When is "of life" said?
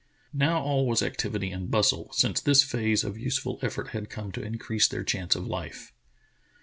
5.35-5.93